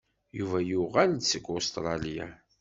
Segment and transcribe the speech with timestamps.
[0.39, 2.27] Yuba yuɣal-d seg Ustṛalya.